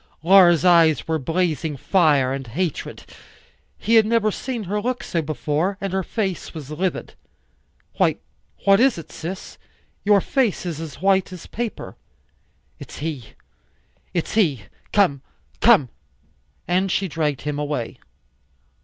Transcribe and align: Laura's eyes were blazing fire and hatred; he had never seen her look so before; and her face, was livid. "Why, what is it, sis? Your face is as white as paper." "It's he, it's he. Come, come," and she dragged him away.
Laura's 0.23 0.65
eyes 0.65 1.07
were 1.07 1.19
blazing 1.19 1.77
fire 1.77 2.33
and 2.33 2.47
hatred; 2.47 3.03
he 3.77 3.93
had 3.93 4.05
never 4.07 4.31
seen 4.31 4.63
her 4.63 4.81
look 4.81 5.03
so 5.03 5.21
before; 5.21 5.77
and 5.79 5.93
her 5.93 6.01
face, 6.01 6.55
was 6.55 6.71
livid. 6.71 7.13
"Why, 7.97 8.15
what 8.65 8.79
is 8.79 8.97
it, 8.97 9.11
sis? 9.11 9.59
Your 10.03 10.19
face 10.19 10.65
is 10.65 10.81
as 10.81 11.03
white 11.03 11.31
as 11.31 11.45
paper." 11.45 11.95
"It's 12.79 12.97
he, 12.97 13.33
it's 14.11 14.33
he. 14.33 14.63
Come, 14.91 15.21
come," 15.59 15.87
and 16.67 16.91
she 16.91 17.07
dragged 17.07 17.41
him 17.43 17.59
away. 17.59 17.99